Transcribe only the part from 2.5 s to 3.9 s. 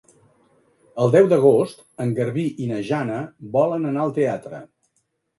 i na Jana volen